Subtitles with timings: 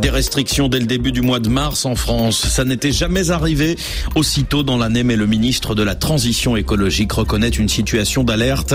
[0.00, 2.48] Des restrictions dès le début du mois de mars en France.
[2.48, 3.76] Ça n'était jamais arrivé
[4.14, 8.74] aussitôt dans l'année, mais le ministre de la Transition écologique reconnaît une situation d'alerte.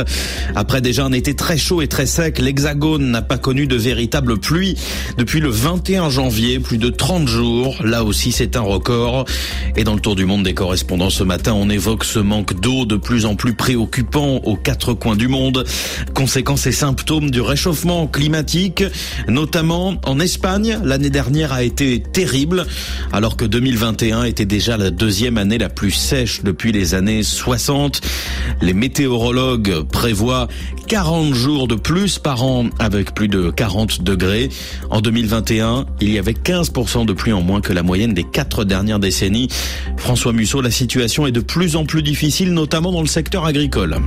[0.56, 4.40] Après déjà un été très chaud et très sec, l'Hexagone n'a pas connu de véritable
[4.40, 4.78] pluie
[5.18, 7.78] depuis le 21 janvier, plus de 30 jours.
[7.84, 9.26] Là aussi, c'est un record.
[9.76, 12.86] Et dans le tour du monde des correspondants ce matin, on évoque ce manque d'eau
[12.86, 15.66] de plus en plus préoccupant aux quatre coins du monde.
[16.14, 18.84] Conséquences et symptômes du réchauffement climatique,
[19.28, 20.80] notamment en Espagne.
[20.84, 22.66] L'année dernière a été terrible,
[23.14, 28.02] alors que 2021 était déjà la deuxième année la plus sèche depuis les années 60.
[28.62, 30.50] Les météorologues prévoient
[30.90, 34.50] 40 jours de plus par an avec plus de 40 degrés.
[34.90, 38.66] En 2021, il y avait 15% de pluie en moins que la moyenne des quatre
[38.66, 39.48] dernières décennies.
[39.96, 44.02] François Musso, la situation est de plus en plus difficile, notamment dans le secteur agricole.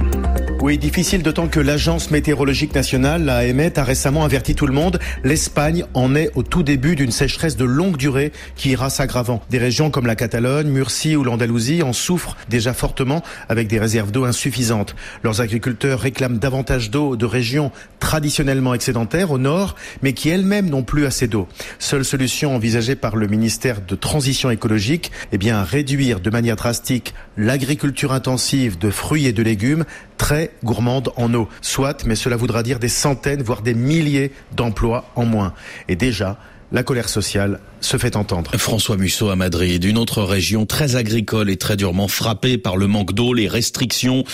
[0.61, 4.99] Oui, difficile d'autant que l'Agence météorologique nationale, l'AMET, a récemment averti tout le monde.
[5.23, 9.41] L'Espagne en est au tout début d'une sécheresse de longue durée qui ira s'aggravant.
[9.51, 14.11] Des régions comme la Catalogne, Murcie ou l'Andalousie en souffrent déjà fortement avec des réserves
[14.11, 14.97] d'eau insuffisantes.
[15.23, 20.83] Leurs agriculteurs réclament davantage d'eau de régions traditionnellement excédentaires au nord, mais qui elles-mêmes n'ont
[20.83, 21.47] plus assez d'eau.
[21.79, 27.15] Seule solution envisagée par le ministère de Transition écologique, eh bien, réduire de manière drastique
[27.37, 29.85] l'agriculture intensive de fruits et de légumes
[30.19, 31.49] très gourmande en eau.
[31.61, 35.55] Soit, mais cela voudra dire des centaines, voire des milliers d'emplois en moins.
[35.89, 36.39] Et déjà,
[36.73, 38.57] la colère sociale se fait entendre.
[38.57, 42.87] François Musso à Madrid, une autre région très agricole et très durement frappée par le
[42.87, 44.25] manque d'eau, les restrictions.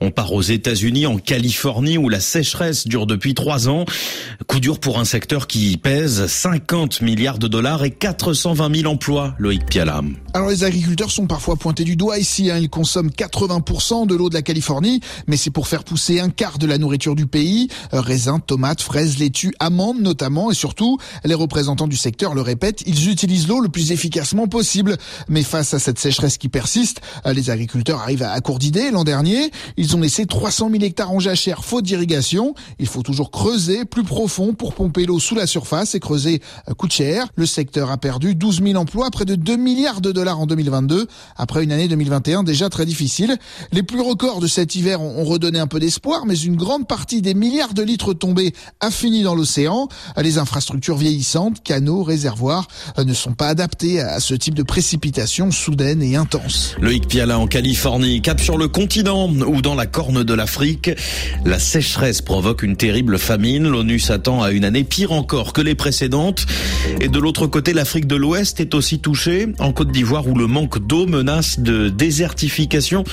[0.00, 3.84] On part aux États-Unis, en Californie, où la sécheresse dure depuis trois ans.
[4.46, 9.34] Coup dur pour un secteur qui pèse 50 milliards de dollars et 420 000 emplois,
[9.38, 10.02] Loïc Piala.
[10.34, 12.50] Alors les agriculteurs sont parfois pointés du doigt ici.
[12.50, 12.58] Hein.
[12.58, 16.58] Ils consomment 80% de l'eau de la Californie, mais c'est pour faire pousser un quart
[16.58, 17.68] de la nourriture du pays.
[17.92, 23.10] Raisins, tomates, fraises, laitues, amandes notamment, et surtout, les représentants du secteur le répètent, ils
[23.10, 24.96] utilisent l'eau le plus efficacement possible.
[25.28, 28.90] Mais face à cette sécheresse qui persiste, les agriculteurs arrivent à court d'idées.
[28.90, 32.54] L'an dernier, ils ont laissé 300 000 hectares en jachère faute d'irrigation.
[32.78, 36.42] Il faut toujours creuser plus profond pour pomper l'eau sous la surface et creuser
[36.76, 37.26] coûte cher.
[37.36, 41.06] Le secteur a perdu 12 000 emplois, près de 2 milliards de dollars en 2022,
[41.36, 43.36] après une année 2021 déjà très difficile.
[43.72, 47.22] Les plus records de cet hiver ont redonné un peu d'espoir, mais une grande partie
[47.22, 49.88] des milliards de litres tombés a fini dans l'océan.
[50.16, 56.02] Les infrastructures vieillissantes, canaux, réservoirs, ne sont pas adaptés à ce type de précipitation soudaine
[56.02, 56.76] et intense.
[56.80, 60.90] Loïc Piala en Californie, cap sur le continent ou dans la corne de l'Afrique.
[61.44, 63.68] La sécheresse provoque une terrible famine.
[63.68, 66.46] L'ONU s'attend à une année pire encore que les précédentes.
[67.00, 69.48] Et de l'autre côté, l'Afrique de l'Ouest est aussi touchée.
[69.58, 73.04] En Côte d'Ivoire, où le manque d'eau menace de désertification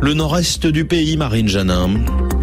[0.00, 1.90] le nord-est du pays, Marine Janin.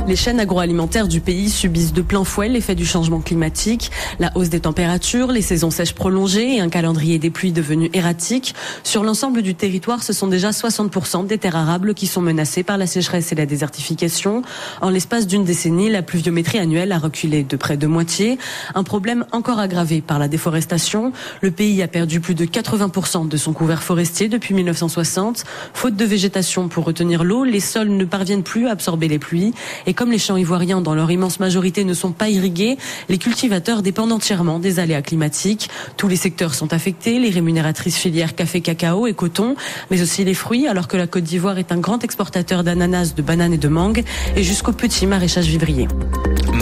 [0.07, 4.49] Les chaînes agroalimentaires du pays subissent de plein fouet l'effet du changement climatique, la hausse
[4.49, 8.55] des températures, les saisons sèches prolongées et un calendrier des pluies devenu erratique.
[8.83, 12.79] Sur l'ensemble du territoire, ce sont déjà 60% des terres arables qui sont menacées par
[12.79, 14.41] la sécheresse et la désertification.
[14.81, 18.39] En l'espace d'une décennie, la pluviométrie annuelle a reculé de près de moitié.
[18.73, 21.13] Un problème encore aggravé par la déforestation.
[21.41, 25.43] Le pays a perdu plus de 80% de son couvert forestier depuis 1960.
[25.75, 29.53] Faute de végétation pour retenir l'eau, les sols ne parviennent plus à absorber les pluies.
[29.85, 32.79] Et comme les champs ivoiriens, dans leur immense majorité, ne sont pas irrigués,
[33.09, 35.69] les cultivateurs dépendent entièrement des aléas climatiques.
[35.97, 39.55] Tous les secteurs sont affectés, les rémunératrices filières café, cacao et coton,
[39.91, 43.21] mais aussi les fruits, alors que la Côte d'Ivoire est un grand exportateur d'ananas, de
[43.21, 44.03] bananes et de mangue,
[44.35, 45.87] et jusqu'au petit maraîchage vivrier.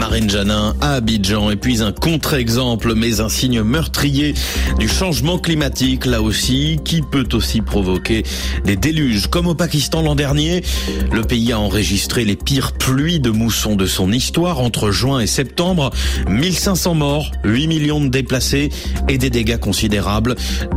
[0.02, 1.52] Marine Janin à Abidjan.
[1.52, 4.34] Et puis un contre-exemple, mais un signe meurtrier
[4.80, 8.24] du changement climatique, là aussi, qui peut aussi provoquer
[8.66, 9.28] des déluges.
[9.28, 10.64] Comme au Pakistan l'an dernier,
[11.12, 15.28] le pays a enregistré les pires pluies de mousson de son histoire entre juin et
[15.28, 15.92] septembre.
[16.28, 18.70] 1500 morts, 8 millions de déplacés
[19.08, 20.34] et des dégâts considérables.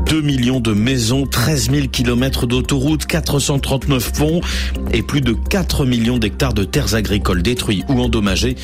[0.07, 4.41] 2 millions de maisons, 13 000 kilomètres d'autoroutes, 439 ponts
[4.93, 8.57] et plus de 4 millions d'hectares de terres agricoles détruits ou endommagées.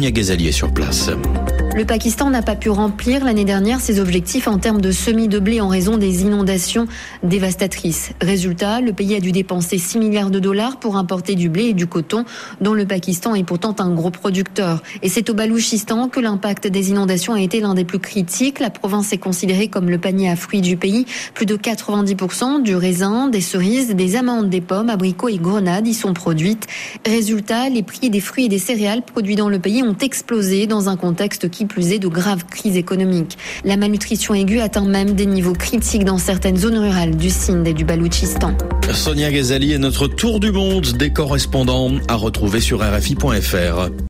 [0.00, 1.10] Sonia sur place.
[1.76, 5.38] Le Pakistan n'a pas pu remplir l'année dernière ses objectifs en termes de semis de
[5.38, 6.88] blé en raison des inondations
[7.22, 8.10] dévastatrices.
[8.20, 11.72] Résultat, le pays a dû dépenser 6 milliards de dollars pour importer du blé et
[11.72, 12.24] du coton,
[12.60, 14.82] dont le Pakistan est pourtant un gros producteur.
[15.02, 18.58] Et c'est au Balouchistan que l'impact des inondations a été l'un des plus critiques.
[18.58, 21.06] La province est considérée comme le panier à fruits du pays.
[21.34, 25.94] Plus de 90% du raisin, des cerises, des amandes, des pommes, abricots et grenades y
[25.94, 26.66] sont produites.
[27.06, 30.88] Résultat, les prix des fruits et des céréales produits dans le pays ont explosé dans
[30.88, 33.36] un contexte qui plus est de graves crises économiques.
[33.64, 37.72] La malnutrition aiguë atteint même des niveaux critiques dans certaines zones rurales du Sindh et
[37.72, 38.56] du Baloutchistan.
[38.92, 43.90] Sonia Ghazali est notre tour du monde des correspondants à retrouver sur RFI.fr.